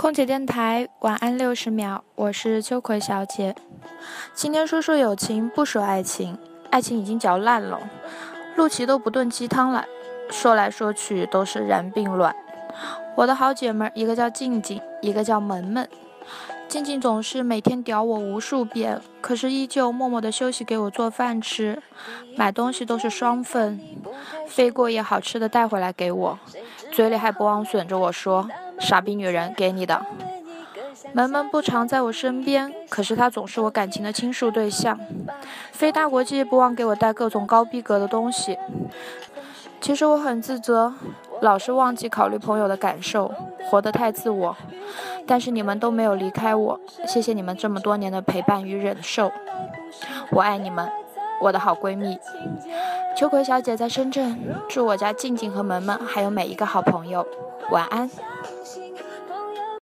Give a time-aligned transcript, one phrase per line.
[0.00, 3.54] 空姐电台晚安六十秒，我是秋葵小姐。
[4.32, 6.38] 今天说说友情，不说爱情，
[6.70, 7.78] 爱情已经嚼烂了，
[8.56, 9.84] 陆琪都不炖鸡汤了，
[10.30, 12.34] 说来说去都是然并卵。
[13.14, 15.86] 我的好姐妹儿，一个叫静静，一个叫萌萌。
[16.66, 21.82] 静静总是每天屌我无数遍，可是依旧默默的休息给我做饭吃，
[22.36, 23.78] 买东西都是双份，
[24.46, 26.38] 飞过夜好吃的带回来给我，
[26.92, 28.48] 嘴里还不忘损着我说。
[28.78, 30.06] 傻逼女人给你的，
[31.12, 34.98] 萌萌不常在我身边，可是她总是我感情的倾诉对象。
[35.70, 38.58] 飞大国际不忘给我带各种高逼格的东西。
[39.82, 40.94] 其实我很自责，
[41.42, 43.30] 老是忘记考虑朋友的感受，
[43.70, 44.56] 活得太自我。
[45.26, 49.30] 但是你们都没有离开我，谢谢你们这么多年的陪伴与忍受，
[50.30, 50.90] 我爱你们，
[51.40, 52.18] 我的好闺蜜。
[53.16, 54.36] 秋葵小姐在深圳，
[54.68, 57.26] 祝我家静静和萌萌还有每一个好朋友
[57.70, 58.08] 晚安。